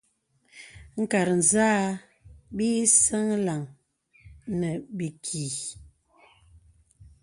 [1.01, 1.67] Nkàt zâ
[2.55, 3.61] bi asɛlə̀ŋ
[4.59, 5.45] nə̀ bìkì.